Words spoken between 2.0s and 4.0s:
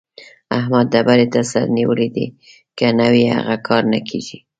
دی؛ که نه وي هغه کار نه